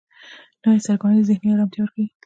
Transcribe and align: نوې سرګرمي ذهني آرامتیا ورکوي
نوې 0.61 0.79
سرګرمي 0.85 1.21
ذهني 1.29 1.49
آرامتیا 1.53 1.81
ورکوي 1.81 2.05